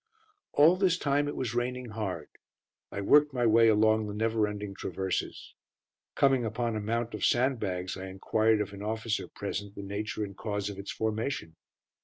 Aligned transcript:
All 0.53 0.77
this 0.77 0.97
time 0.97 1.27
it 1.27 1.35
was 1.35 1.53
raining 1.53 1.89
hard. 1.89 2.27
I 2.91 3.01
worked 3.01 3.33
my 3.35 3.45
way 3.45 3.67
along 3.67 4.07
the 4.07 4.15
never 4.15 4.47
ending 4.47 4.73
traverses. 4.73 5.53
Coming 6.15 6.43
upon 6.43 6.75
a 6.75 6.79
mount 6.81 7.13
of 7.13 7.23
sandbags, 7.23 7.95
I 7.95 8.07
enquired 8.07 8.61
of 8.61 8.73
an 8.73 8.81
officer 8.81 9.27
present 9.27 9.75
the 9.75 9.83
nature 9.83 10.23
and 10.23 10.35
cause 10.35 10.71
of 10.71 10.79
its 10.79 10.91
formation. 10.91 11.55